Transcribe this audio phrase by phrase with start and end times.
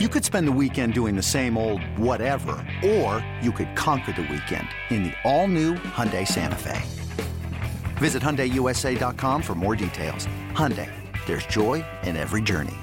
[0.00, 4.22] You could spend the weekend doing the same old whatever, or you could conquer the
[4.22, 6.82] weekend in the all-new Hyundai Santa Fe.
[7.98, 10.26] Visit HyundaiUSA.com for more details.
[10.50, 10.90] Hyundai,
[11.26, 12.74] there's joy in every journey.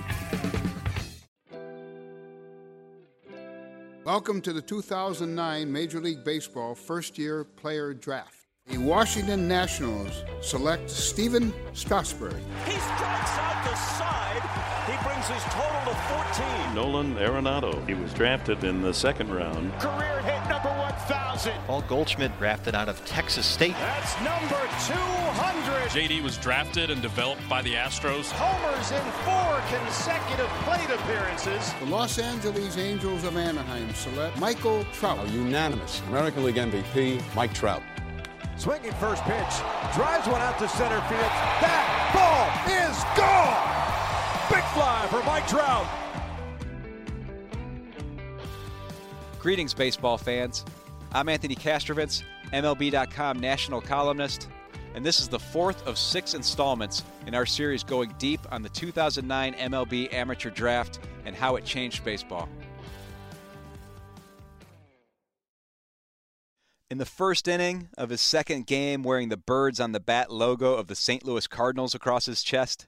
[4.06, 8.41] Welcome to the 2009 Major League Baseball first year player draft.
[8.68, 12.36] The Washington Nationals select Stephen Strasburg.
[12.66, 14.42] He strikes out the side.
[14.86, 16.00] He brings his total to
[16.66, 16.76] 14.
[16.76, 17.86] Nolan Arenado.
[17.88, 19.74] He was drafted in the second round.
[19.80, 21.54] Career hit number 1,000.
[21.68, 23.74] Paul Goldschmidt drafted out of Texas State.
[23.74, 25.90] That's number 200.
[25.90, 28.32] JD was drafted and developed by the Astros.
[28.32, 31.74] Homers in four consecutive plate appearances.
[31.80, 35.28] The Los Angeles Angels of Anaheim select Michael Trout.
[35.28, 37.82] A unanimous American League MVP, Mike Trout.
[38.62, 39.56] Swinging first pitch,
[39.96, 41.32] drives one out to center field.
[41.62, 43.58] That ball is gone.
[44.52, 45.88] Big fly for Mike Trout.
[49.40, 50.64] Greetings, baseball fans.
[51.12, 52.22] I'm Anthony Castrovince,
[52.54, 54.48] MLB.com national columnist,
[54.94, 58.70] and this is the fourth of six installments in our series going deep on the
[58.70, 62.48] 2009 MLB Amateur Draft and how it changed baseball.
[66.92, 70.74] In the first inning of his second game, wearing the birds on the bat logo
[70.74, 71.26] of the St.
[71.26, 72.86] Louis Cardinals across his chest,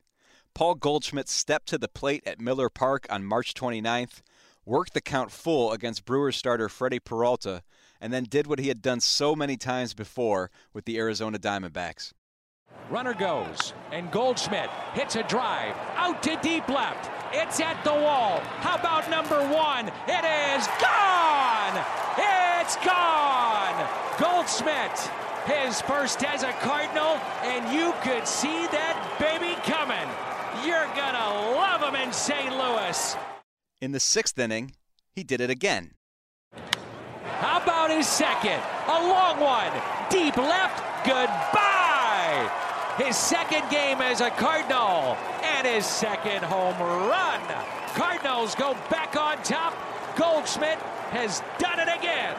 [0.53, 4.21] Paul Goldschmidt stepped to the plate at Miller Park on March 29th,
[4.65, 7.63] worked the count full against Brewers starter Freddy Peralta,
[8.01, 12.11] and then did what he had done so many times before with the Arizona Diamondbacks.
[12.89, 17.09] Runner goes, and Goldschmidt hits a drive out to deep left.
[17.31, 18.41] It's at the wall.
[18.59, 19.87] How about number one?
[20.09, 20.25] It
[20.57, 21.85] is gone!
[22.17, 23.72] It's gone!
[24.43, 24.99] Goldschmidt,
[25.45, 30.09] his first as a Cardinal, and you could see that baby coming.
[30.67, 32.51] You're gonna love him in St.
[32.51, 33.15] Louis.
[33.79, 34.73] In the sixth inning,
[35.15, 35.91] he did it again.
[37.39, 38.61] How about his second?
[38.87, 39.71] A long one.
[40.09, 40.83] Deep left.
[41.05, 42.51] Goodbye.
[42.97, 47.39] His second game as a Cardinal and his second home run.
[47.95, 49.73] Cardinals go back on top.
[50.17, 50.79] Goldschmidt
[51.11, 52.35] has done it again.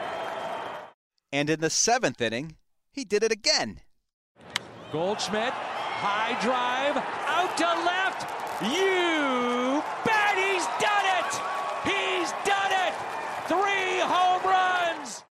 [1.34, 2.59] And in the seventh inning,
[2.93, 3.81] he did it again.
[4.93, 6.97] Goldschmidt, high drive,
[7.27, 8.22] out to left.
[8.62, 11.33] You bet he's done it!
[11.91, 12.94] He's done it!
[13.49, 15.25] Three home runs!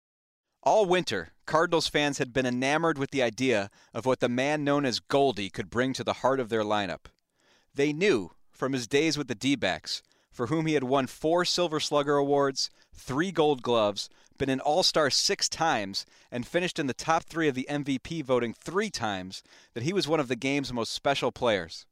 [0.62, 4.84] All winter, Cardinals fans had been enamored with the idea of what the man known
[4.84, 7.06] as Goldie could bring to the heart of their lineup.
[7.74, 11.46] They knew, from his days with the D backs, for whom he had won four
[11.46, 16.88] Silver Slugger awards, three Gold Gloves, been an All Star six times, and finished in
[16.88, 20.36] the top three of the MVP voting three times, that he was one of the
[20.36, 21.86] game's most special players.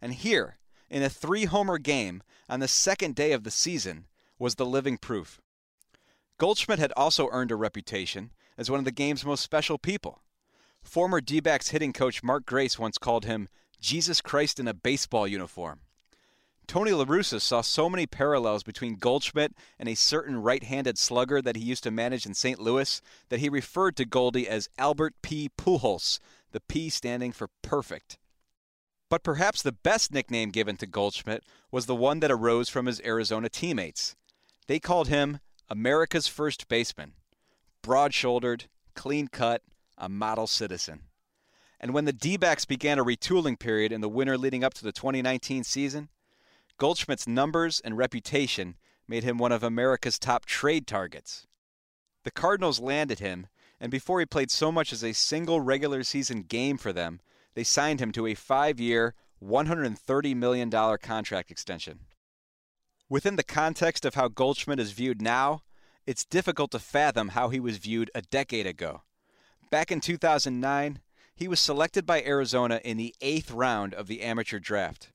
[0.00, 4.06] And here, in a three homer game on the second day of the season,
[4.38, 5.40] was the living proof.
[6.38, 10.22] Goldschmidt had also earned a reputation as one of the game's most special people.
[10.82, 13.48] Former D backs hitting coach Mark Grace once called him
[13.80, 15.80] Jesus Christ in a baseball uniform.
[16.68, 21.40] Tony La Russa saw so many parallels between Goldschmidt and a certain right handed slugger
[21.40, 22.60] that he used to manage in St.
[22.60, 25.48] Louis that he referred to Goldie as Albert P.
[25.56, 26.18] Pujols,
[26.52, 28.18] the P standing for perfect.
[29.08, 31.42] But perhaps the best nickname given to Goldschmidt
[31.72, 34.14] was the one that arose from his Arizona teammates.
[34.66, 35.40] They called him
[35.70, 37.14] America's first baseman.
[37.80, 39.62] Broad shouldered, clean cut,
[39.96, 41.04] a model citizen.
[41.80, 44.84] And when the D backs began a retooling period in the winter leading up to
[44.84, 46.10] the 2019 season,
[46.78, 48.76] Goldschmidt's numbers and reputation
[49.08, 51.46] made him one of America's top trade targets.
[52.22, 53.48] The Cardinals landed him,
[53.80, 57.20] and before he played so much as a single regular season game for them,
[57.54, 62.00] they signed him to a five year, $130 million contract extension.
[63.08, 65.62] Within the context of how Goldschmidt is viewed now,
[66.06, 69.02] it's difficult to fathom how he was viewed a decade ago.
[69.70, 71.00] Back in 2009,
[71.34, 75.10] he was selected by Arizona in the eighth round of the amateur draft.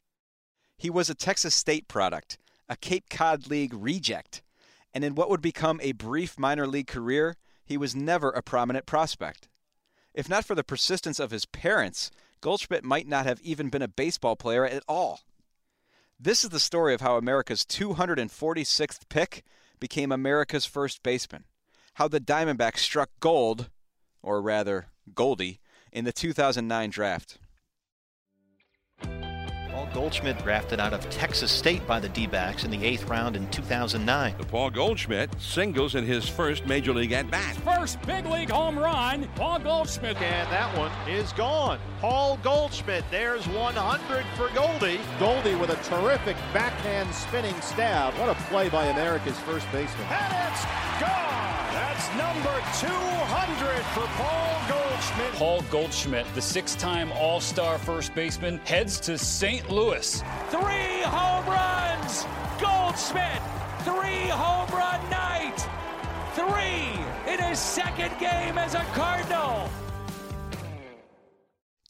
[0.78, 4.42] He was a Texas State product, a Cape Cod League reject,
[4.94, 8.86] and in what would become a brief minor league career, he was never a prominent
[8.86, 9.48] prospect.
[10.14, 12.12] If not for the persistence of his parents,
[12.42, 15.22] Goldschmidt might not have even been a baseball player at all.
[16.20, 19.44] This is the story of how America's 246th pick
[19.80, 21.46] became America's first baseman,
[21.96, 23.70] how the Diamondbacks struck gold,
[24.22, 25.60] or rather, Goldie,
[25.92, 27.40] in the 2009 draft.
[29.94, 33.50] Goldschmidt, drafted out of Texas State by the D backs in the eighth round in
[33.50, 34.34] 2009.
[34.50, 37.56] Paul Goldschmidt singles in his first major league at bat.
[37.58, 40.18] First big league home run, Paul Goldschmidt.
[40.22, 41.80] And that one is gone.
[42.00, 45.00] Paul Goldschmidt, there's 100 for Goldie.
[45.20, 48.14] Goldie with a terrific backhand spinning stab.
[48.16, 50.08] What a play by America's first baseman.
[50.10, 50.66] And it's
[51.00, 51.43] gone.
[51.94, 55.34] That's number 200 for Paul Goldschmidt.
[55.34, 59.70] Paul Goldschmidt, the six time All Star first baseman, heads to St.
[59.70, 60.24] Louis.
[60.50, 62.26] Three home runs!
[62.60, 63.40] Goldschmidt,
[63.82, 65.70] three home run night!
[66.34, 69.70] Three in his second game as a Cardinal.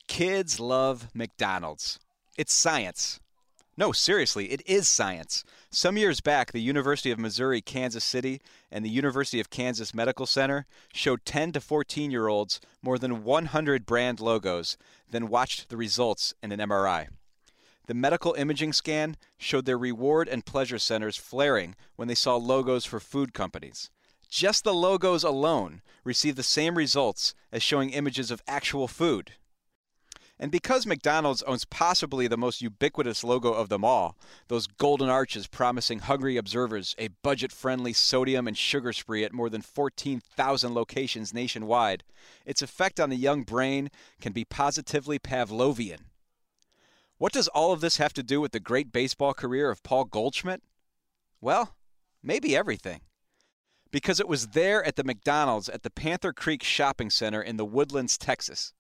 [0.10, 1.98] Kids love McDonald's.
[2.38, 3.22] It's science.
[3.76, 5.44] No, seriously, it is science.
[5.72, 8.40] Some years back, the University of Missouri Kansas City
[8.72, 13.24] and the University of Kansas Medical Center showed 10 to 14 year olds more than
[13.24, 14.78] 100 brand logos,
[15.10, 17.08] then watched the results in an MRI.
[17.88, 22.86] The medical imaging scan showed their reward and pleasure centers flaring when they saw logos
[22.86, 23.90] for food companies.
[24.30, 29.34] Just the logos alone received the same results as showing images of actual food.
[30.40, 35.48] And because McDonald's owns possibly the most ubiquitous logo of them all, those golden arches
[35.48, 41.34] promising hungry observers a budget friendly sodium and sugar spree at more than 14,000 locations
[41.34, 42.04] nationwide,
[42.46, 43.90] its effect on the young brain
[44.20, 46.00] can be positively Pavlovian.
[47.20, 50.06] What does all of this have to do with the great baseball career of Paul
[50.06, 50.64] Goldschmidt?
[51.42, 51.76] Well,
[52.24, 53.02] maybe everything.
[53.92, 57.66] Because it was there at the McDonald's at the Panther Creek Shopping Center in the
[57.66, 58.74] Woodlands, Texas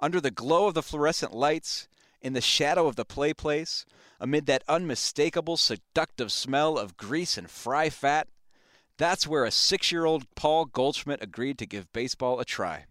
[0.00, 1.88] under the glow of the fluorescent lights,
[2.20, 3.84] in the shadow of the play place,
[4.18, 8.28] amid that unmistakable seductive smell of grease and fry fat,
[8.98, 12.86] that's where a six year old Paul Goldschmidt agreed to give baseball a try.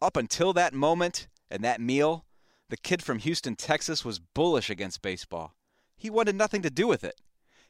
[0.00, 2.24] Up until that moment and that meal,
[2.70, 5.54] the kid from Houston, Texas was bullish against baseball.
[5.96, 7.20] He wanted nothing to do with it.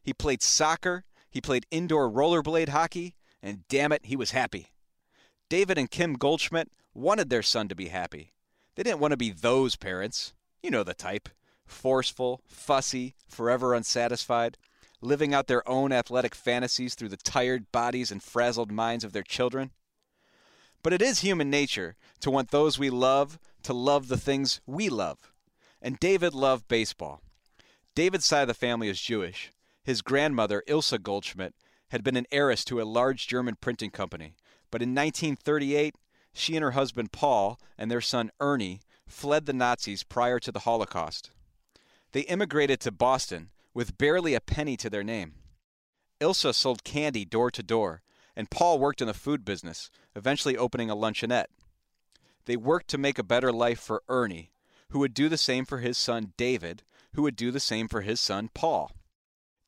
[0.03, 4.69] He played soccer, he played indoor rollerblade hockey, and damn it, he was happy.
[5.50, 8.32] David and Kim Goldschmidt wanted their son to be happy.
[8.75, 10.32] They didn't want to be those parents.
[10.62, 11.29] You know the type
[11.67, 14.59] forceful, fussy, forever unsatisfied,
[15.00, 19.23] living out their own athletic fantasies through the tired bodies and frazzled minds of their
[19.23, 19.71] children.
[20.82, 24.88] But it is human nature to want those we love to love the things we
[24.88, 25.32] love.
[25.82, 27.20] And David loved baseball.
[27.94, 29.50] David's side of the family is Jewish.
[29.82, 31.55] His grandmother, Ilsa Goldschmidt,
[31.88, 34.35] had been an heiress to a large German printing company.
[34.70, 35.94] But in 1938,
[36.34, 40.60] she and her husband Paul and their son Ernie fled the Nazis prior to the
[40.60, 41.31] Holocaust.
[42.12, 45.34] They immigrated to Boston with barely a penny to their name.
[46.20, 48.02] Ilsa sold candy door to door,
[48.36, 51.50] and Paul worked in the food business, eventually opening a luncheonette.
[52.46, 54.50] They worked to make a better life for Ernie,
[54.90, 56.82] who would do the same for his son David,
[57.14, 58.92] who would do the same for his son Paul.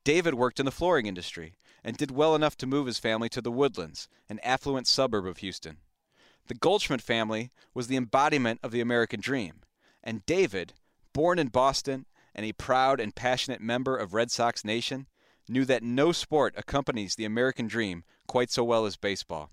[0.04, 3.40] David worked in the flooring industry and did well enough to move his family to
[3.40, 5.78] the Woodlands, an affluent suburb of Houston.
[6.48, 9.62] The Goldschmidt family was the embodiment of the American dream,
[10.02, 10.74] and David,
[11.12, 15.08] born in Boston and a proud and passionate member of Red Sox Nation,
[15.48, 19.50] knew that no sport accompanies the American dream quite so well as baseball.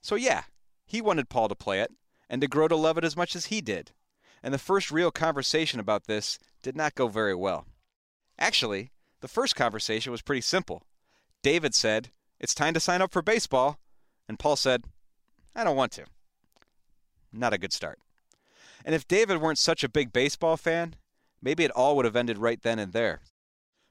[0.00, 0.44] So, yeah,
[0.86, 1.92] he wanted Paul to play it
[2.30, 3.92] and to grow to love it as much as he did.
[4.42, 7.66] And the first real conversation about this did not go very well.
[8.38, 8.90] Actually,
[9.20, 10.82] the first conversation was pretty simple.
[11.42, 13.78] David said, It's time to sign up for baseball.
[14.28, 14.84] And Paul said,
[15.56, 16.04] I don't want to.
[17.32, 17.98] Not a good start.
[18.84, 20.94] And if David weren't such a big baseball fan,
[21.40, 23.20] maybe it all would have ended right then and there.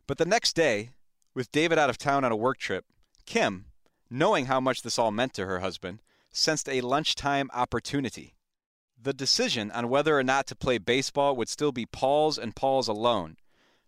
[0.08, 0.92] But the next day,
[1.34, 2.86] with David out of town on a work trip,
[3.26, 3.66] Kim,
[4.10, 8.36] knowing how much this all meant to her husband, sensed a lunchtime opportunity.
[9.02, 12.88] The decision on whether or not to play baseball would still be Paul's and Paul's
[12.88, 13.38] alone.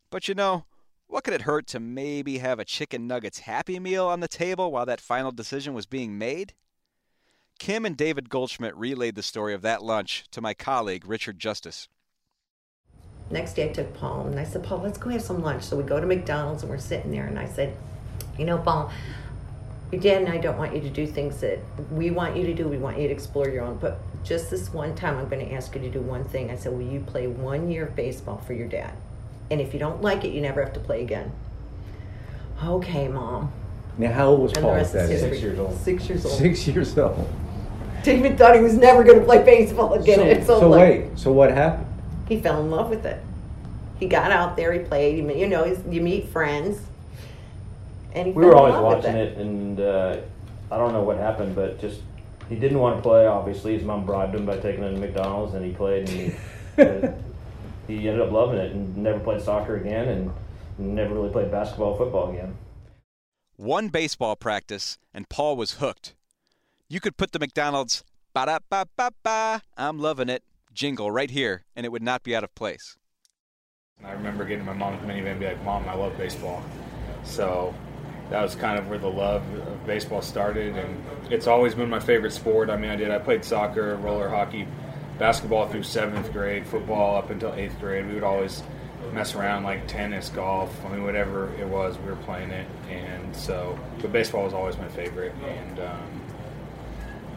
[0.10, 0.65] But you know,
[1.05, 4.72] what could it hurt to maybe have a chicken nuggets happy meal on the table
[4.72, 6.53] while that final decision was being made?
[7.59, 11.87] Kim and David Goldschmidt relayed the story of that lunch to my colleague, Richard Justice.
[13.29, 15.63] Next day, I took Paul and I said, Paul, let's go have some lunch.
[15.63, 17.75] So we go to McDonald's and we're sitting there, and I said,
[18.37, 18.91] You know, Paul,
[19.91, 21.59] your dad and I don't want you to do things that
[21.91, 22.67] we want you to do.
[22.67, 23.77] We want you to explore your own.
[23.77, 26.51] But just this one time, I'm going to ask you to do one thing.
[26.51, 28.93] I said, Will you play one year of baseball for your dad?
[29.49, 31.31] And if you don't like it, you never have to play again.
[32.63, 33.51] Okay, mom.
[33.97, 35.13] Now, how old was And Paul rest at that?
[35.13, 35.31] is age?
[35.31, 35.77] Six years old.
[35.79, 36.37] Six years old.
[36.37, 37.33] Six years old.
[38.07, 40.17] David thought he was never going to play baseball again.
[40.17, 41.19] So, It's so so like- wait.
[41.19, 41.85] So what happened?
[42.27, 43.23] He fell in love with it.
[43.99, 45.15] He got out there, he played.
[45.15, 46.81] He, you know, he's, you meet friends.
[48.13, 50.17] And we were always watching it, and uh,
[50.71, 52.01] I don't know what happened, but just
[52.49, 53.25] he didn't want to play.
[53.27, 56.09] Obviously, his mom bribed him by taking him to McDonald's, and he played.
[56.09, 56.33] And he,
[56.81, 57.11] uh,
[57.87, 60.33] he ended up loving it and never played soccer again and
[60.77, 62.55] never really played basketball football again.
[63.55, 66.13] One baseball practice, and Paul was hooked.
[66.89, 70.41] You could put the McDonald's ba da ba ba ba, I'm loving it
[70.74, 72.96] jingle right here, and it would not be out of place.
[74.06, 76.63] I remember getting my mom's minivan and be like, Mom, I love baseball.
[77.25, 77.75] So
[78.29, 82.00] that was kind of where the love of baseball started, and it's always been my
[82.00, 82.70] favorite sport.
[82.70, 84.65] I mean, I did, I played soccer, roller hockey,
[85.20, 88.08] basketball through seventh grade, football up until eighth grade.
[88.08, 88.63] We would always
[89.12, 92.67] mess around like tennis, golf, I mean, whatever it was, we were playing it.
[92.89, 95.34] And so, but baseball was always my favorite.
[95.44, 96.22] And, um,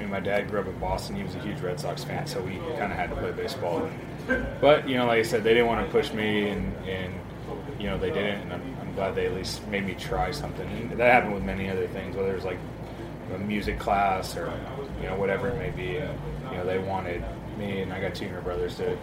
[0.01, 1.15] I mean, my dad grew up in Boston.
[1.15, 3.87] He was a huge Red Sox fan, so we kind of had to play baseball.
[4.59, 7.13] But you know, like I said, they didn't want to push me, and, and
[7.79, 8.41] you know they didn't.
[8.41, 10.67] And I'm, I'm glad they at least made me try something.
[10.67, 12.57] And that happened with many other things, whether it was like
[13.35, 14.51] a music class or
[15.03, 15.93] you know whatever it may be.
[15.93, 17.23] You know, they wanted
[17.59, 18.97] me, and I got two younger brothers to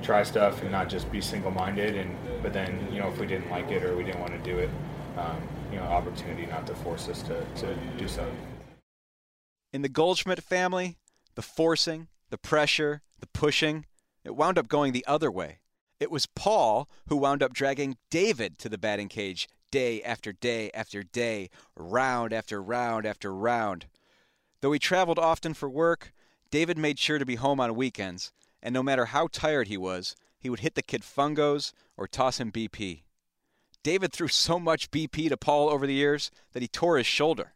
[0.00, 1.94] try stuff and not just be single-minded.
[1.94, 4.50] And but then you know if we didn't like it or we didn't want to
[4.50, 4.70] do it,
[5.18, 5.36] um,
[5.70, 8.34] you know, opportunity not to force us to, to do something.
[9.72, 10.98] In the Goldschmidt family,
[11.34, 13.86] the forcing, the pressure, the pushing,
[14.22, 15.60] it wound up going the other way.
[15.98, 20.70] It was Paul who wound up dragging David to the batting cage day after day
[20.72, 23.86] after day, round after round after round.
[24.60, 26.12] Though he traveled often for work,
[26.50, 28.30] David made sure to be home on weekends,
[28.62, 32.38] and no matter how tired he was, he would hit the kid fungos or toss
[32.38, 33.04] him BP.
[33.82, 37.54] David threw so much BP to Paul over the years that he tore his shoulder.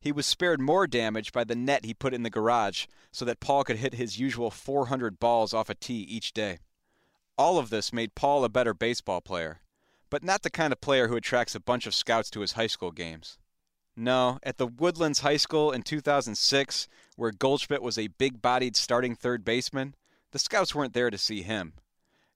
[0.00, 3.40] He was spared more damage by the net he put in the garage so that
[3.40, 6.58] Paul could hit his usual 400 balls off a tee each day.
[7.36, 9.60] All of this made Paul a better baseball player,
[10.08, 12.66] but not the kind of player who attracts a bunch of scouts to his high
[12.66, 13.38] school games.
[13.94, 19.14] No, at the Woodlands High School in 2006, where Goldschmidt was a big bodied starting
[19.14, 19.94] third baseman,
[20.30, 21.74] the scouts weren't there to see him.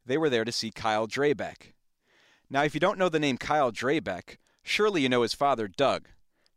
[0.04, 1.72] They were there to see Kyle Drabek.
[2.50, 6.08] Now, if you don't know the name Kyle Drabek, surely you know his father, Doug,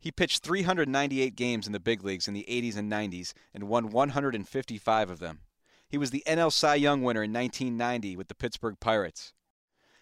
[0.08, 3.90] he pitched 398 games in the big leagues in the 80s and 90s and won
[3.90, 5.42] 155 of them.
[5.90, 9.34] He was the NL Cy Young winner in 1990 with the Pittsburgh Pirates.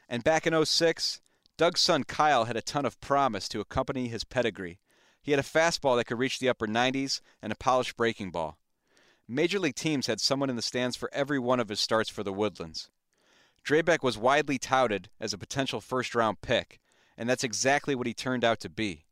[0.07, 1.21] And back in 06,
[1.57, 4.79] Doug's son Kyle had a ton of promise to accompany his pedigree.
[5.23, 8.59] He had a fastball that could reach the upper 90s and a polished breaking ball.
[9.27, 12.21] Major league teams had someone in the stands for every one of his starts for
[12.21, 12.91] the Woodlands.
[13.65, 16.79] Drabek was widely touted as a potential first round pick,
[17.17, 19.04] and that's exactly what he turned out to be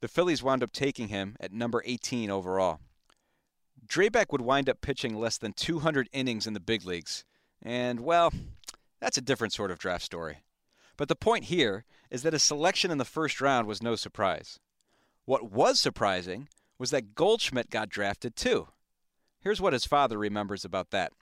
[0.00, 2.80] the Phillies wound up taking him at number 18 overall.
[3.86, 7.24] Drabek would wind up pitching less than 200 innings in the big leagues,
[7.62, 8.32] and, well,
[9.00, 10.38] that's a different sort of draft story.
[10.96, 14.58] But the point here is that his selection in the first round was no surprise.
[15.24, 16.48] What was surprising
[16.78, 18.68] was that Goldschmidt got drafted too.
[19.40, 21.12] Here's what his father remembers about that.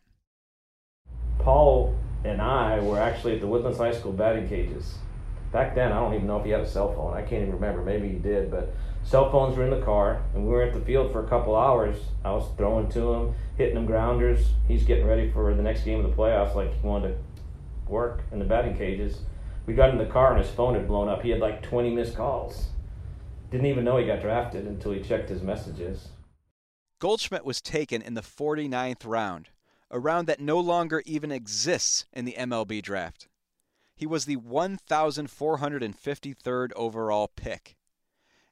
[1.39, 4.95] Paul and I were actually at the Woodlands High School batting cages
[5.55, 7.15] back then, I don't even know if he had a cell phone.
[7.15, 7.83] I can't even remember.
[7.83, 10.81] Maybe he did, but cell phones were in the car, and we were at the
[10.81, 11.97] field for a couple hours.
[12.25, 14.49] I was throwing to him, hitting him grounders.
[14.67, 18.25] He's getting ready for the next game of the playoffs, like he wanted to work
[18.33, 19.21] in the batting cages.
[19.65, 21.23] We got in the car, and his phone had blown up.
[21.23, 22.67] He had like 20 missed calls.
[23.53, 26.09] Didn't even know he got drafted until he checked his messages.
[26.99, 29.51] Goldschmidt was taken in the 49th round,
[29.89, 33.29] a round that no longer even exists in the MLB draft.
[33.97, 37.77] He was the 1,453rd overall pick.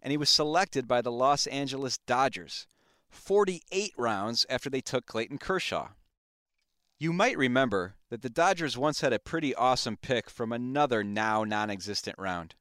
[0.00, 2.66] And he was selected by the Los Angeles Dodgers
[3.08, 5.88] 48 rounds after they took Clayton Kershaw.
[6.98, 11.42] You might remember that the Dodgers once had a pretty awesome pick from another now
[11.44, 12.54] non existent round.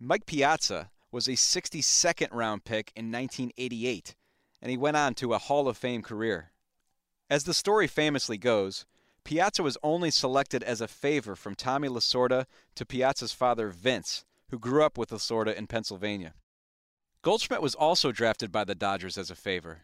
[0.00, 4.16] Mike Piazza was a 62nd round pick in 1988,
[4.60, 6.50] and he went on to a Hall of Fame career.
[7.30, 8.84] As the story famously goes,
[9.24, 14.58] Piazza was only selected as a favor from Tommy Lasorda to Piazza's father, Vince, who
[14.58, 16.34] grew up with Lasorda in Pennsylvania.
[17.22, 19.82] Goldschmidt was also drafted by the Dodgers as a favor.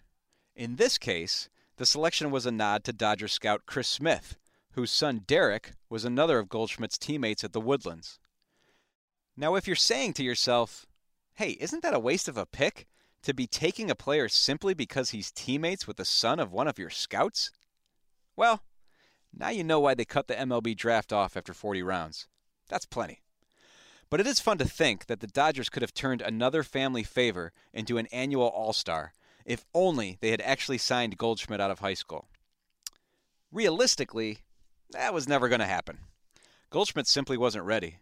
[0.57, 4.37] In this case, the selection was a nod to Dodger scout Chris Smith,
[4.73, 8.18] whose son Derek was another of Goldschmidt's teammates at the Woodlands.
[9.37, 10.87] Now, if you're saying to yourself,
[11.35, 12.88] hey, isn't that a waste of a pick
[13.23, 16.78] to be taking a player simply because he's teammates with the son of one of
[16.78, 17.52] your scouts?
[18.35, 18.62] Well,
[19.37, 22.26] now you know why they cut the MLB draft off after 40 rounds.
[22.68, 23.23] That's plenty.
[24.11, 27.52] But it is fun to think that the Dodgers could have turned another family favor
[27.73, 29.12] into an annual All Star
[29.44, 32.28] if only they had actually signed Goldschmidt out of high school.
[33.50, 34.40] Realistically,
[34.90, 36.00] that was never going to happen.
[36.70, 37.97] Goldschmidt simply wasn't ready.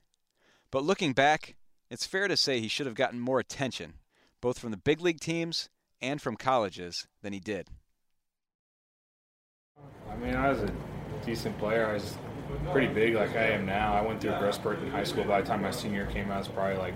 [0.72, 1.54] But looking back,
[1.88, 3.94] it's fair to say he should have gotten more attention,
[4.40, 5.68] both from the big league teams
[6.00, 7.68] and from colleges, than he did.
[10.10, 10.72] I mean, I was a
[11.26, 11.86] decent player.
[11.86, 12.16] I was
[12.72, 13.92] pretty big like I am now.
[13.92, 15.24] I went through spurt in high school.
[15.24, 16.94] By the time my senior came out, I was probably like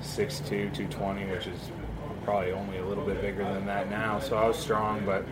[0.00, 1.70] 6'2", 220, which is
[2.24, 4.18] probably only a little bit bigger than that now.
[4.18, 5.24] So I was strong, but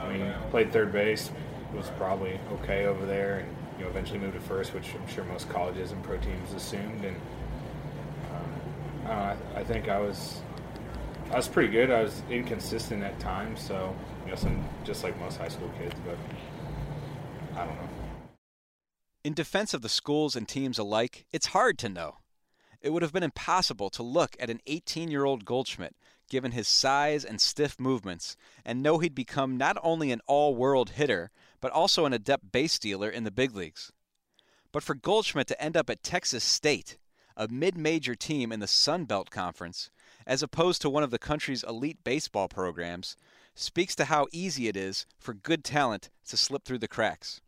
[0.00, 1.30] I mean, played third base,
[1.72, 5.24] was probably okay over there, and you know, eventually moved to first, which I'm sure
[5.24, 7.04] most colleges and pro teams assumed.
[7.04, 7.16] And
[9.08, 10.40] um, I think I was
[11.30, 11.90] I was pretty good.
[11.90, 15.94] I was inconsistent at times, so you know, some just like most high school kids,
[16.04, 16.16] but
[17.54, 17.88] I don't know.
[19.24, 22.18] In defense of the schools and teams alike, it's hard to know.
[22.80, 25.94] It would have been impossible to look at an 18 year old Goldschmidt,
[26.28, 30.90] given his size and stiff movements, and know he'd become not only an all world
[30.90, 31.30] hitter,
[31.60, 33.92] but also an adept base stealer in the big leagues.
[34.72, 36.98] But for Goldschmidt to end up at Texas State,
[37.36, 39.90] a mid major team in the Sun Belt Conference,
[40.26, 43.16] as opposed to one of the country's elite baseball programs,
[43.54, 47.40] speaks to how easy it is for good talent to slip through the cracks.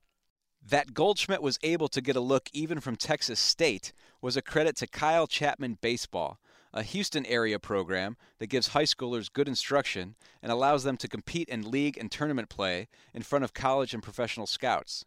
[0.66, 3.92] That Goldschmidt was able to get a look even from Texas State
[4.23, 6.38] was a credit to Kyle Chapman Baseball,
[6.73, 11.49] a Houston area program that gives high schoolers good instruction and allows them to compete
[11.49, 15.04] in league and tournament play in front of college and professional scouts.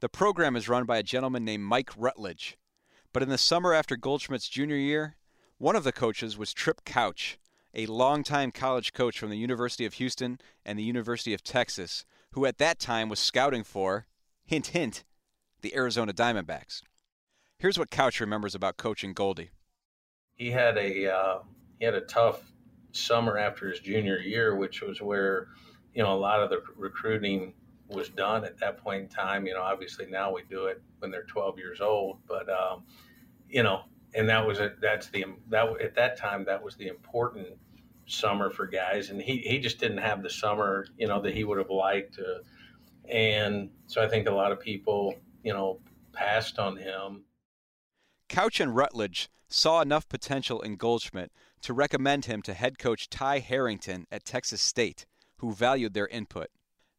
[0.00, 2.56] The program is run by a gentleman named Mike Rutledge,
[3.12, 5.16] but in the summer after Goldschmidt's junior year,
[5.58, 7.38] one of the coaches was Trip Couch,
[7.74, 12.46] a longtime college coach from the University of Houston and the University of Texas, who
[12.46, 14.06] at that time was scouting for
[14.44, 15.04] Hint, hint,
[15.60, 16.82] the Arizona Diamondbacks.
[17.58, 19.50] Here's what Couch remembers about coaching Goldie.
[20.36, 21.38] He had a uh,
[21.78, 22.40] he had a tough
[22.92, 25.48] summer after his junior year, which was where
[25.92, 27.52] you know a lot of the recruiting
[27.88, 29.46] was done at that point in time.
[29.46, 32.84] You know, obviously now we do it when they're 12 years old, but um,
[33.48, 33.82] you know,
[34.14, 37.48] and that was a, that's the that at that time that was the important
[38.06, 41.44] summer for guys, and he he just didn't have the summer you know that he
[41.44, 42.18] would have liked
[43.08, 45.80] and so I think a lot of people, you know,
[46.12, 47.24] passed on him.
[48.28, 53.38] Couch and Rutledge saw enough potential in Goldschmidt to recommend him to head coach Ty
[53.38, 55.06] Harrington at Texas State,
[55.38, 56.48] who valued their input.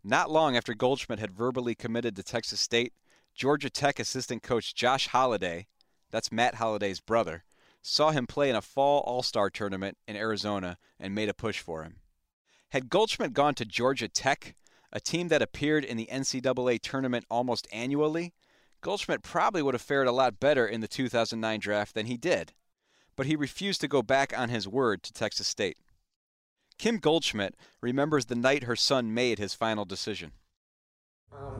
[0.04, 2.94] Not long after Goldschmidt had verbally committed to Texas State,
[3.36, 5.68] Georgia Tech assistant coach Josh Holliday,
[6.12, 7.44] that's Matt Holliday's brother,
[7.82, 11.60] saw him play in a fall All Star tournament in Arizona and made a push
[11.60, 11.98] for him.
[12.70, 14.56] Had Goldschmidt gone to Georgia Tech,
[14.92, 18.34] a team that appeared in the NCAA tournament almost annually,
[18.82, 22.54] Goldschmidt probably would have fared a lot better in the 2009 draft than he did.
[23.16, 25.78] But he refused to go back on his word to Texas State.
[26.78, 30.32] Kim Goldschmidt remembers the night her son made his final decision.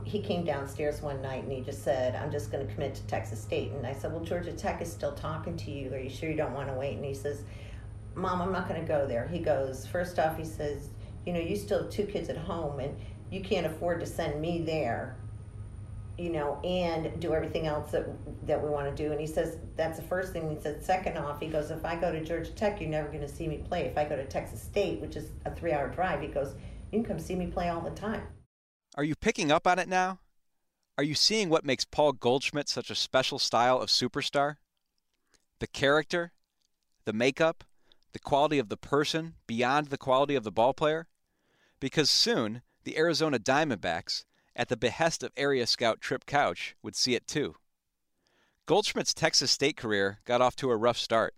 [0.06, 3.04] He came downstairs one night and he just said, I'm just going to commit to
[3.04, 3.72] Texas State.
[3.72, 5.94] And I said, Well, Georgia Tech is still talking to you.
[5.94, 6.96] Are you sure you don't want to wait?
[6.96, 7.44] And he says,
[8.16, 9.28] Mom, I'm not going to go there.
[9.28, 10.90] He goes, First off, he says,
[11.26, 12.80] You know, you still have two kids at home.
[12.80, 12.98] And
[13.32, 15.16] you can't afford to send me there
[16.20, 18.06] you know, and do everything else that
[18.46, 19.12] that we want to do.
[19.12, 20.50] And he says that's the first thing.
[20.54, 23.22] He said second off, he goes, if I go to Georgia Tech, you're never going
[23.22, 23.84] to see me play.
[23.86, 26.56] If I go to Texas State, which is a three-hour drive, he goes,
[26.92, 28.24] you can come see me play all the time.
[29.00, 30.20] Are you picking up on it now?
[30.98, 34.58] Are you seeing what makes Paul Goldschmidt such a special style of superstar?
[35.60, 36.34] The character,
[37.06, 37.64] the makeup,
[38.12, 41.08] the quality of the person beyond the quality of the ball player?
[41.80, 47.16] Because soon the Arizona Diamondbacks, at the behest of area scout Trip Couch, would see
[47.16, 47.56] it too.
[48.66, 51.36] Goldschmidt's Texas State career got off to a rough start.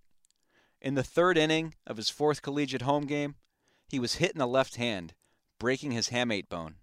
[0.82, 3.36] In the third inning of his fourth collegiate home game,
[3.88, 5.14] he was hit in the left hand,
[5.60, 6.78] breaking his hamate bone.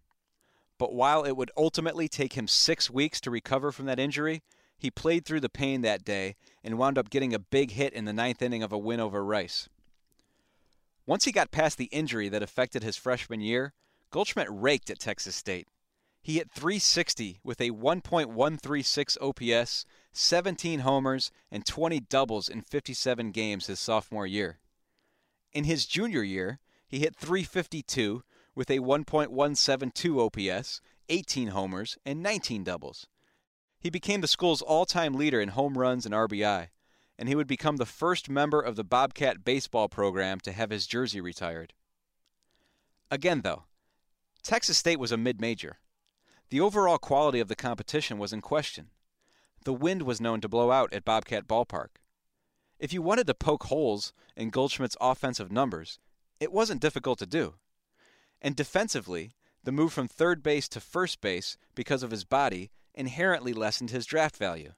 [0.78, 4.42] But while it would ultimately take him six weeks to recover from that injury,
[4.78, 8.04] he played through the pain that day and wound up getting a big hit in
[8.04, 9.68] the ninth inning of a win over Rice.
[11.04, 13.72] Once he got past the injury that affected his freshman year,
[14.10, 15.66] Goldschmidt raked at Texas State.
[16.22, 23.66] He hit 360 with a 1.136 OPS, 17 homers, and 20 doubles in 57 games
[23.66, 24.58] his sophomore year.
[25.52, 28.22] In his junior year, he hit 352
[28.58, 33.06] with a 1.172 OPS, 18 homers, and 19 doubles.
[33.78, 36.66] He became the school's all time leader in home runs and RBI,
[37.16, 40.88] and he would become the first member of the Bobcat baseball program to have his
[40.88, 41.72] jersey retired.
[43.12, 43.62] Again, though,
[44.42, 45.78] Texas State was a mid major.
[46.50, 48.88] The overall quality of the competition was in question.
[49.66, 52.00] The wind was known to blow out at Bobcat Ballpark.
[52.80, 56.00] If you wanted to poke holes in Goldschmidt's offensive numbers,
[56.40, 57.54] it wasn't difficult to do.
[58.40, 59.32] And defensively,
[59.64, 64.06] the move from third base to first base because of his body inherently lessened his
[64.06, 64.72] draft value.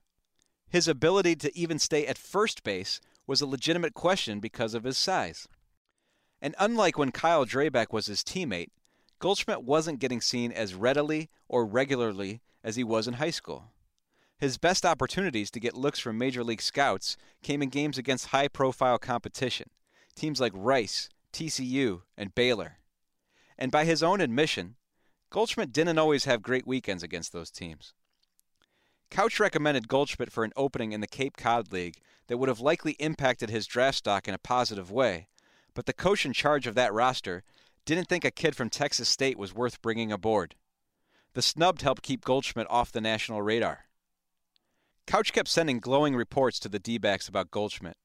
[0.68, 4.96] His ability to even stay at first base was a legitimate question because of his
[4.96, 5.46] size.
[6.40, 8.70] And unlike when Kyle Drabek was his teammate,
[9.18, 13.72] Goldschmidt wasn't getting seen as readily or regularly as he was in high school.
[14.38, 18.48] His best opportunities to get looks from major league scouts came in games against high
[18.48, 19.68] profile competition,
[20.16, 22.78] teams like Rice, TCU, and Baylor.
[23.60, 24.76] And by his own admission,
[25.28, 27.92] Goldschmidt didn't always have great weekends against those teams.
[29.10, 32.92] Couch recommended Goldschmidt for an opening in the Cape Cod League that would have likely
[32.92, 35.28] impacted his draft stock in a positive way,
[35.74, 37.42] but the coach in charge of that roster
[37.84, 40.54] didn't think a kid from Texas State was worth bringing aboard.
[41.34, 43.86] The snub helped keep Goldschmidt off the national radar.
[45.06, 47.96] Couch kept sending glowing reports to the D backs about Goldschmidt.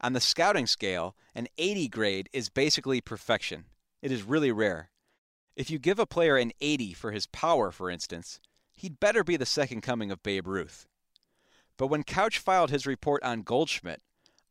[0.00, 3.66] On the scouting scale, an 80 grade is basically perfection.
[4.02, 4.90] It is really rare.
[5.56, 8.40] If you give a player an 80 for his power, for instance,
[8.72, 10.86] he'd better be the second coming of Babe Ruth.
[11.76, 14.02] But when Couch filed his report on Goldschmidt,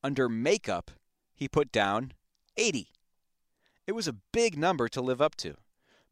[0.03, 0.91] under makeup,
[1.33, 2.13] he put down
[2.57, 2.89] 80.
[3.87, 5.55] It was a big number to live up to,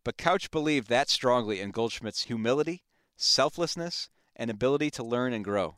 [0.03, 2.83] but Couch believed that strongly in Goldschmidt's humility,
[3.15, 5.75] selflessness, and ability to learn and grow.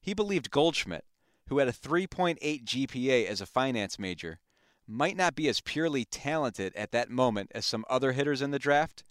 [0.00, 1.04] He believed Goldschmidt,
[1.48, 4.40] who had a 3.8 GPA as a finance major,
[4.86, 8.58] might not be as purely talented at that moment as some other hitters in the
[8.58, 9.04] draft,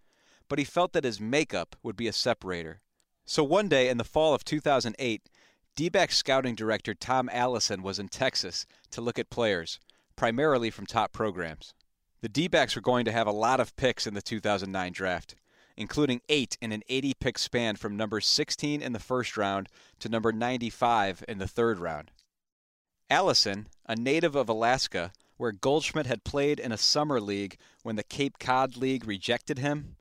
[0.47, 2.81] but he felt that his makeup would be a separator.
[3.25, 5.29] So one day in the fall of 2008,
[5.75, 9.79] D scouting director Tom Allison was in Texas to look at players,
[10.15, 11.73] primarily from top programs.
[12.21, 15.35] The D were going to have a lot of picks in the 2009 draft,
[15.75, 19.67] including eight in an 80 pick span from number 16 in the first round
[19.99, 22.11] to number 95 in the third round.
[23.09, 28.03] Allison, a native of Alaska, where Goldschmidt had played in a summer league when the
[28.03, 29.95] Cape Cod League rejected him,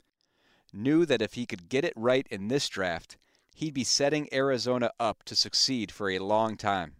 [0.71, 3.17] knew that if he could get it right in this draft,
[3.55, 6.93] he'd be setting Arizona up to succeed for a long time.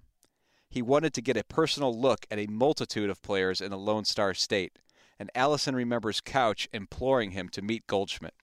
[0.69, 4.05] He wanted to get a personal look at a multitude of players in the Lone
[4.05, 4.79] Star State,
[5.19, 8.33] and Allison remembers Couch imploring him to meet Goldschmidt.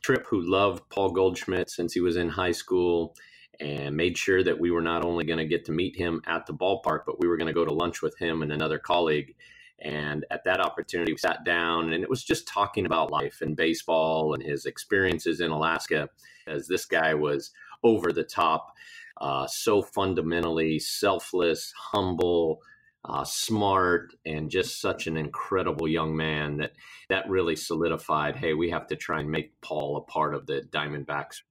[0.00, 3.14] Trip, who loved Paul Goldschmidt since he was in high school,
[3.60, 6.46] and made sure that we were not only going to get to meet him at
[6.46, 9.34] the ballpark, but we were going to go to lunch with him and another colleague.
[9.80, 13.56] And at that opportunity, we sat down and it was just talking about life and
[13.56, 16.08] baseball and his experiences in Alaska,
[16.46, 17.50] as this guy was
[17.82, 18.72] over the top,
[19.20, 22.60] uh, so fundamentally selfless, humble,
[23.04, 26.72] uh, smart, and just such an incredible young man that
[27.10, 28.36] that really solidified.
[28.36, 31.42] Hey, we have to try and make Paul a part of the Diamondbacks.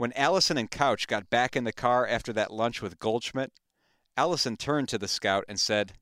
[0.00, 3.52] When Allison and Couch got back in the car after that lunch with Goldschmidt,
[4.16, 5.92] Allison turned to the scout and said,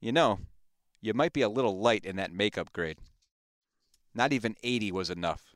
[0.00, 0.40] "You know,
[1.00, 2.98] you might be a little light in that makeup grade."
[4.12, 5.54] Not even 80 was enough.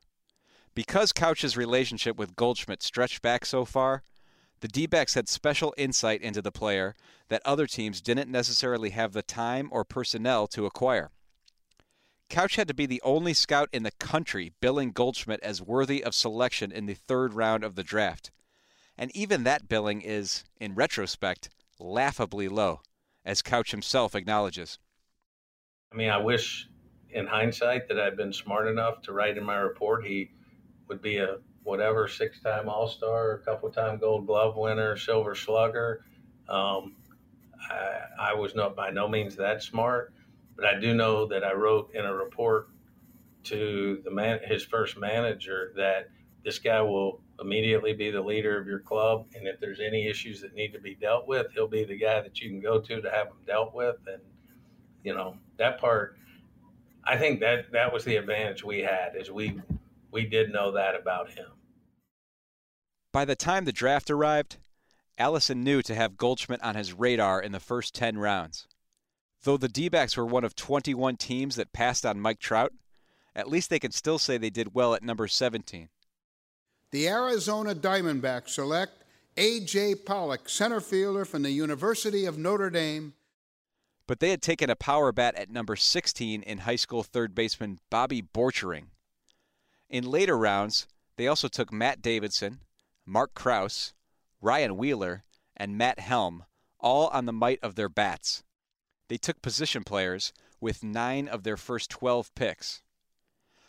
[0.72, 4.05] Because Couch's relationship with Goldschmidt stretched back so far,
[4.61, 6.96] the D backs had special insight into the player
[7.28, 11.11] that other teams didn't necessarily have the time or personnel to acquire.
[12.33, 16.14] Couch had to be the only scout in the country billing Goldschmidt as worthy of
[16.14, 18.31] selection in the third round of the draft.
[18.97, 22.81] And even that billing is, in retrospect, laughably low,
[23.23, 24.79] as Couch himself acknowledges.
[25.92, 26.71] I mean, I wish
[27.11, 30.31] in hindsight that I'd been smart enough to write in my report he
[30.88, 35.35] would be a whatever six time All Star, a couple time Gold Glove winner, Silver
[35.35, 36.03] Slugger.
[36.49, 36.97] Um,
[37.71, 40.14] I, I, was not by no means that smart,
[40.57, 42.69] but I do know that I wrote in a report
[43.45, 46.11] to the man, his first manager, that
[46.45, 50.41] this guy will immediately be the leader of your club, and if there's any issues
[50.41, 53.01] that need to be dealt with, he'll be the guy that you can go to
[53.01, 53.97] to have them dealt with.
[54.07, 54.23] And
[55.03, 56.17] you know that part,
[57.05, 59.61] I think that that was the advantage we had, is we
[60.11, 61.47] we did know that about him.
[63.12, 64.57] By the time the draft arrived,
[65.19, 68.67] Allison knew to have Goldschmidt on his radar in the first 10 rounds.
[69.44, 72.72] Though the D backs were one of 21 teams that passed on Mike Trout,
[73.35, 75.88] at least they can still say they did well at number 17.
[76.90, 79.05] The Arizona Diamondbacks select
[79.37, 79.96] A.J.
[79.96, 83.14] Pollock, center fielder from the University of Notre Dame.
[84.07, 87.78] But they had taken a power bat at number 16 in high school third baseman
[87.88, 88.88] Bobby Borchering.
[89.88, 92.61] In later rounds, they also took Matt Davidson,
[93.07, 93.94] Marc Krauss,
[94.40, 95.24] Ryan Wheeler,
[95.57, 96.44] and Matt Helm,
[96.78, 98.42] all on the might of their bats.
[99.12, 102.81] They took position players with nine of their first 12 picks.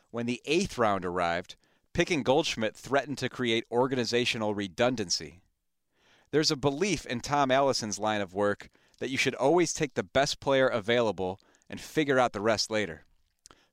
[0.09, 1.57] When the eighth round arrived,
[1.91, 5.41] picking Goldschmidt threatened to create organizational redundancy.
[6.31, 10.01] There's a belief in Tom Allison's line of work that you should always take the
[10.01, 13.03] best player available and figure out the rest later.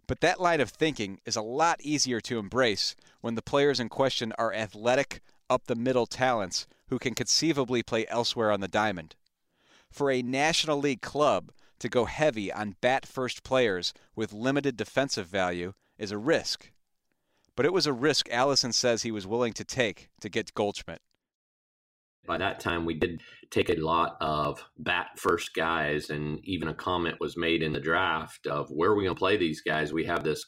[0.09, 3.89] But that line of thinking is a lot easier to embrace when the players in
[3.91, 9.15] question are athletic, up the middle talents who can conceivably play elsewhere on the diamond.
[9.89, 15.27] For a National League club to go heavy on bat first players with limited defensive
[15.27, 16.71] value is a risk.
[17.57, 21.01] But it was a risk Allison says he was willing to take to get Goldschmidt.
[22.27, 26.75] By that time, we did take a lot of bat first guys, and even a
[26.75, 29.93] comment was made in the draft of where are we going to play these guys?
[29.93, 30.47] We have this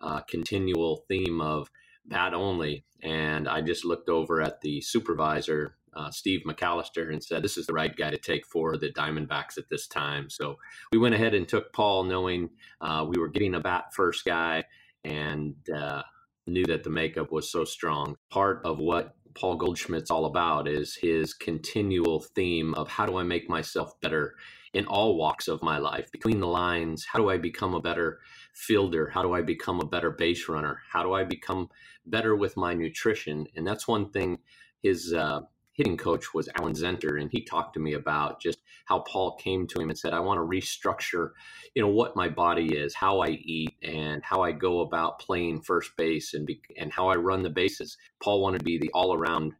[0.00, 1.68] uh, continual theme of
[2.06, 2.84] bat only.
[3.02, 7.66] And I just looked over at the supervisor, uh, Steve McAllister, and said, This is
[7.66, 10.30] the right guy to take for the Diamondbacks at this time.
[10.30, 10.56] So
[10.92, 14.64] we went ahead and took Paul, knowing uh, we were getting a bat first guy
[15.04, 16.02] and uh,
[16.46, 18.16] knew that the makeup was so strong.
[18.30, 23.22] Part of what Paul Goldschmidt's all about is his continual theme of how do I
[23.22, 24.34] make myself better
[24.72, 27.04] in all walks of my life, between the lines.
[27.04, 28.18] How do I become a better
[28.52, 29.08] fielder?
[29.08, 30.82] How do I become a better base runner?
[30.90, 31.68] How do I become
[32.06, 33.46] better with my nutrition?
[33.54, 34.38] And that's one thing
[34.82, 35.40] his uh,
[35.74, 39.66] hitting coach was Alan Zinter, and he talked to me about just how Paul came
[39.66, 41.30] to him and said, "I want to restructure,
[41.74, 45.62] you know, what my body is, how I eat, and how I go about playing
[45.62, 48.90] first base, and be, and how I run the bases." Paul wanted to be the
[48.94, 49.52] all-around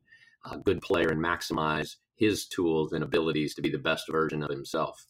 [0.45, 4.51] uh, good player and maximize his tools and abilities to be the best version of
[4.51, 5.07] himself.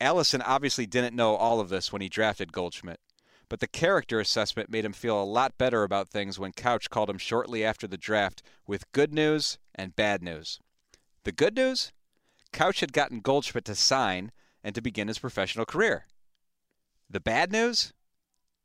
[0.00, 3.00] Allison obviously didn't know all of this when he drafted Goldschmidt,
[3.54, 7.08] but the character assessment made him feel a lot better about things when Couch called
[7.08, 10.58] him shortly after the draft with good news and bad news.
[11.22, 11.92] The good news?
[12.52, 14.32] Couch had gotten Goldschmidt to sign
[14.64, 16.08] and to begin his professional career.
[17.08, 17.92] The bad news?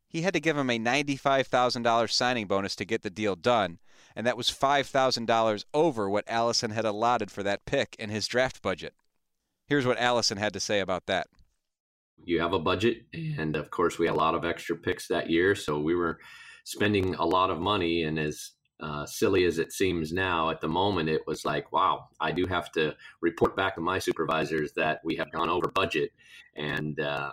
[0.07, 3.77] He had to give him a $95,000 signing bonus to get the deal done,
[4.15, 8.63] and that was $5,000 over what Allison had allotted for that pick in his draft
[8.63, 8.95] budget.
[9.67, 11.27] Here's what Allison had to say about that.
[12.25, 15.29] You have a budget, and of course, we had a lot of extra picks that
[15.29, 16.19] year, so we were
[16.63, 18.03] spending a lot of money.
[18.03, 22.09] And as uh, silly as it seems now, at the moment, it was like, wow,
[22.19, 26.11] I do have to report back to my supervisors that we have gone over budget.
[26.55, 27.31] And, uh,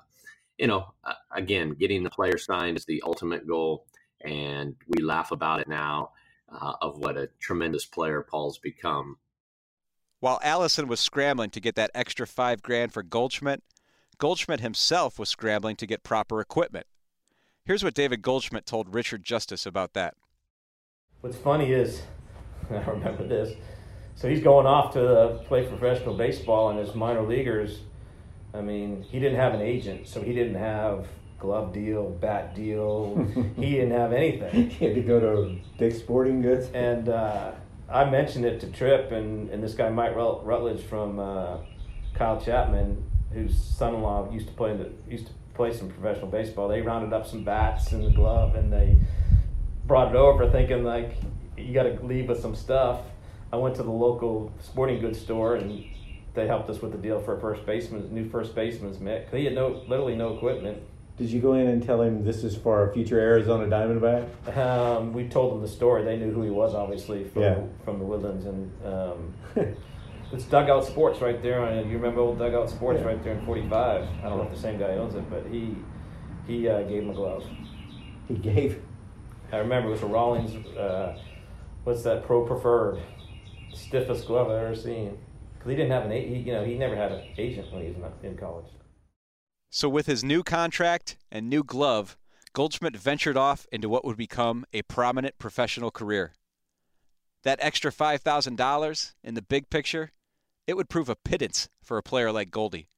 [0.58, 0.86] you know,
[1.32, 3.86] again, getting the player signed is the ultimate goal.
[4.24, 6.10] And we laugh about it now
[6.50, 9.18] uh, of what a tremendous player Paul's become.
[10.20, 13.62] While Allison was scrambling to get that extra five grand for Goldschmidt,
[14.18, 16.86] Goldschmidt himself was scrambling to get proper equipment.
[17.64, 20.14] Here's what David Goldschmidt told Richard Justice about that.
[21.20, 22.02] What's funny is,
[22.70, 23.54] I remember this.
[24.14, 27.80] So he's going off to play professional baseball, and his minor leaguers,
[28.54, 31.06] I mean, he didn't have an agent, so he didn't have
[31.38, 33.22] glove deal, bat deal.
[33.56, 34.70] he didn't have anything.
[34.70, 36.70] he had to go to Dick's Sporting Goods.
[36.72, 37.52] And uh,
[37.90, 41.58] I mentioned it to Trip and, and this guy Mike Rutledge from uh,
[42.14, 46.68] Kyle Chapman, whose son-in-law used to play the used to play some professional baseball.
[46.68, 48.96] They rounded up some bats and the glove, and they
[49.86, 51.16] brought it over, thinking like
[51.56, 53.00] you got to leave with some stuff.
[53.52, 55.84] I went to the local sporting goods store and
[56.34, 59.28] they helped us with the deal for a first baseman, new first baseman's mitt.
[59.32, 60.82] He had no, literally no equipment.
[61.16, 64.56] Did you go in and tell him this is for our future Arizona Diamondback?
[64.56, 66.04] Um, we told them the story.
[66.04, 67.58] They knew who he was, obviously, from, yeah.
[67.86, 68.44] from the Woodlands.
[68.44, 69.34] And um,
[70.32, 71.60] it's Dugout Sports right there.
[71.60, 73.06] On, you remember old Dugout Sports yeah.
[73.06, 74.02] right there in 45?
[74.02, 75.76] I don't know if the same guy owns it, but he
[76.46, 77.44] he uh, gave him a glove.
[78.28, 78.82] He gave?
[79.52, 81.18] I remember it was a Rawlings, uh,
[81.84, 83.00] what's that, Pro Preferred.
[83.72, 85.18] Stiffest glove I've ever seen.
[85.54, 87.90] Because he didn't have an, he, you know, he never had an agent when he
[87.90, 88.66] was in college.
[89.70, 92.16] So, with his new contract and new glove,
[92.52, 96.32] Goldschmidt ventured off into what would become a prominent professional career.
[97.42, 100.12] That extra $5,000 in the big picture,
[100.66, 102.88] it would prove a pittance for a player like Goldie.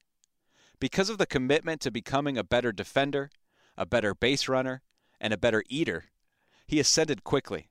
[0.81, 3.31] Because of the commitment to becoming a better defender,
[3.77, 4.83] a better base runner,
[5.21, 6.07] and a better eater,
[6.67, 7.69] he ascended quickly.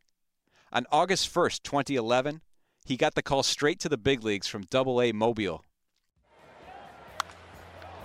[0.72, 2.42] On August 1st, 2011,
[2.86, 5.64] he got the call straight to the big leagues from Double A Mobile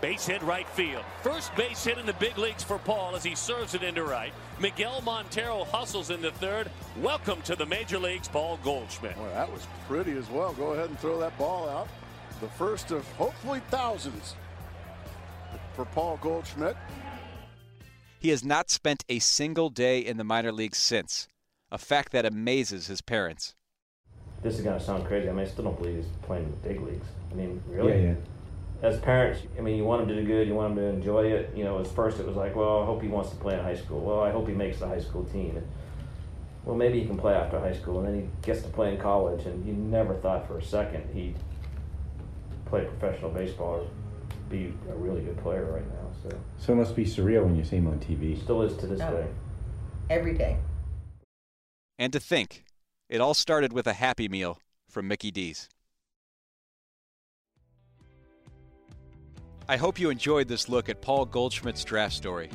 [0.02, 1.04] Base hit right field.
[1.22, 4.32] First base hit in the big leagues for Paul as he serves it into right.
[4.58, 6.68] Miguel Montero hustles into third.
[7.00, 9.16] Welcome to the major leagues, Paul Goldschmidt.
[9.16, 10.54] Well, that was pretty as well.
[10.54, 11.86] Go ahead and throw that ball out.
[12.40, 14.34] The first of hopefully thousands
[15.76, 16.76] for Paul Goldschmidt.
[18.18, 21.28] He has not spent a single day in the minor leagues since,
[21.70, 23.54] a fact that amazes his parents.
[24.42, 25.28] This is going to sound crazy.
[25.28, 27.06] I mean, I still don't believe he's playing in the big leagues.
[27.30, 27.92] I mean, really?
[27.92, 28.14] Yeah, yeah
[28.82, 31.26] as parents, I mean, you want him to do good, you want him to enjoy
[31.26, 31.52] it.
[31.56, 33.60] You know, at first it was like, well, I hope he wants to play in
[33.60, 34.00] high school.
[34.00, 35.56] Well, I hope he makes the high school team.
[35.56, 35.66] And,
[36.64, 39.00] well, maybe he can play after high school, and then he gets to play in
[39.00, 39.46] college.
[39.46, 41.36] And you never thought for a second he'd
[42.66, 43.86] play professional baseball or
[44.50, 46.10] be a really good player right now.
[46.22, 48.40] So, so it must be surreal when you see him on TV.
[48.42, 49.26] Still is to this oh, day.
[50.10, 50.56] Every day.
[51.98, 52.64] And to think,
[53.08, 55.68] it all started with a Happy Meal from Mickey D's.
[59.68, 62.50] I hope you enjoyed this look at Paul Goldschmidt's draft story.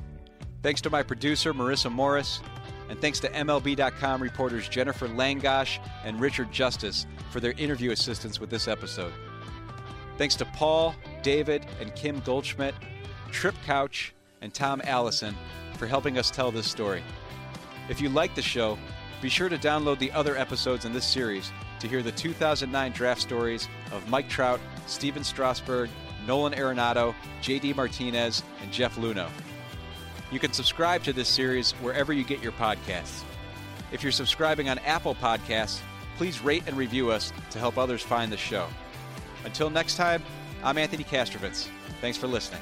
[0.62, 2.42] Thanks to my producer, Marissa Morris,
[2.90, 8.50] and thanks to MLB.com reporters Jenifer Langosch and Richard Justice for their interview assistance with
[8.50, 9.14] this episode.
[10.18, 12.76] Thanks to Paul, David, and Kim Goldschmidt,
[13.32, 15.36] Trip Couch, and Tom Allison
[15.78, 17.04] for helping us tell this story.
[17.88, 18.78] If you like the show,
[19.22, 23.22] be sure to download the other episodes in this series to hear the 2009 draft
[23.22, 25.90] stories of Mike Trout, Stephen Strasburg,
[26.28, 29.30] Nolan Arenado, JD Martinez, and Jeff Luhnow.
[30.32, 33.24] You can subscribe to this series wherever you get your podcasts.
[33.92, 35.80] If you're subscribing on Apple Podcasts,
[36.18, 38.68] please rate and review us to help others find the show.
[39.46, 40.22] Until next time,
[40.64, 41.70] I'm Anthony Castrovince.
[42.02, 42.62] Thanks for listening.